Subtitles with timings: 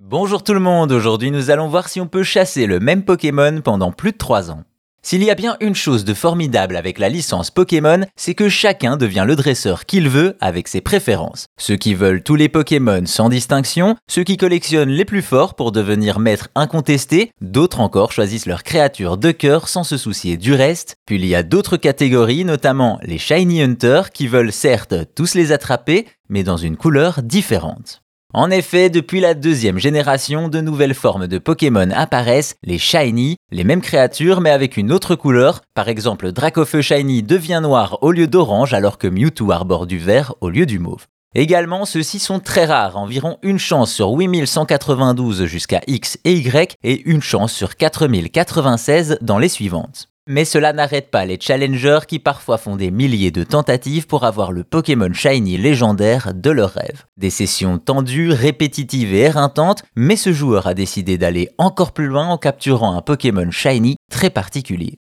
[0.00, 3.60] Bonjour tout le monde, aujourd'hui nous allons voir si on peut chasser le même Pokémon
[3.60, 4.62] pendant plus de 3 ans.
[5.02, 8.96] S'il y a bien une chose de formidable avec la licence Pokémon, c'est que chacun
[8.96, 11.46] devient le dresseur qu'il veut avec ses préférences.
[11.60, 15.72] Ceux qui veulent tous les Pokémon sans distinction, ceux qui collectionnent les plus forts pour
[15.72, 20.94] devenir maître incontesté, d'autres encore choisissent leur créature de cœur sans se soucier du reste,
[21.06, 25.50] puis il y a d'autres catégories, notamment les Shiny Hunters qui veulent certes tous les
[25.50, 28.00] attraper, mais dans une couleur différente.
[28.34, 33.64] En effet, depuis la deuxième génération, de nouvelles formes de Pokémon apparaissent, les Shiny, les
[33.64, 35.62] mêmes créatures mais avec une autre couleur.
[35.72, 40.34] Par exemple, Dracofeu Shiny devient noir au lieu d'orange alors que Mewtwo arbore du vert
[40.42, 41.06] au lieu du mauve.
[41.34, 47.00] Également, ceux-ci sont très rares, environ une chance sur 8192 jusqu'à X et Y et
[47.08, 50.10] une chance sur 4096 dans les suivantes.
[50.30, 54.52] Mais cela n'arrête pas les challengers qui parfois font des milliers de tentatives pour avoir
[54.52, 57.06] le Pokémon Shiny légendaire de leur rêve.
[57.16, 62.28] Des sessions tendues, répétitives et éreintantes, mais ce joueur a décidé d'aller encore plus loin
[62.28, 64.98] en capturant un Pokémon Shiny très particulier.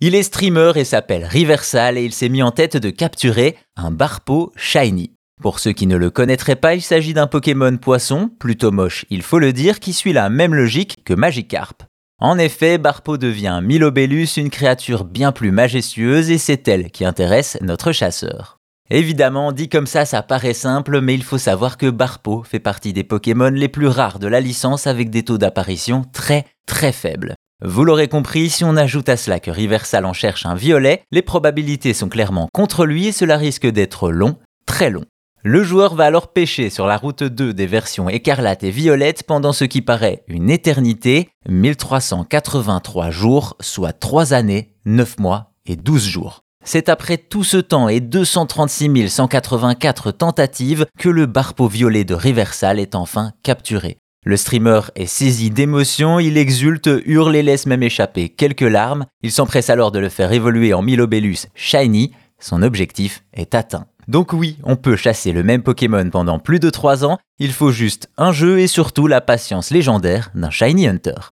[0.00, 3.90] Il est streamer et s'appelle Riversal et il s'est mis en tête de capturer un
[3.90, 5.12] Barpo Shiny.
[5.42, 9.20] Pour ceux qui ne le connaîtraient pas, il s'agit d'un Pokémon poisson, plutôt moche il
[9.20, 11.82] faut le dire, qui suit la même logique que Magikarp.
[12.24, 17.58] En effet, Barpo devient Milobellus, une créature bien plus majestueuse, et c'est elle qui intéresse
[17.62, 18.58] notre chasseur.
[18.90, 22.92] Évidemment, dit comme ça, ça paraît simple, mais il faut savoir que Barpo fait partie
[22.92, 27.34] des Pokémon les plus rares de la licence avec des taux d'apparition très très faibles.
[27.60, 31.22] Vous l'aurez compris, si on ajoute à cela que Riversal en cherche un violet, les
[31.22, 35.06] probabilités sont clairement contre lui et cela risque d'être long, très long.
[35.44, 39.52] Le joueur va alors pêcher sur la route 2 des versions écarlate et violette pendant
[39.52, 46.44] ce qui paraît une éternité, 1383 jours, soit 3 années, 9 mois et 12 jours.
[46.64, 52.78] C'est après tout ce temps et 236 184 tentatives que le barpeau violet de Riversal
[52.78, 53.98] est enfin capturé.
[54.24, 59.06] Le streamer est saisi d'émotion, il exulte, hurle et laisse même échapper quelques larmes.
[59.24, 62.12] Il s'empresse alors de le faire évoluer en Milobellus Shiny.
[62.38, 63.86] Son objectif est atteint.
[64.08, 67.70] Donc oui, on peut chasser le même Pokémon pendant plus de 3 ans, il faut
[67.70, 71.30] juste un jeu et surtout la patience légendaire d'un Shiny Hunter.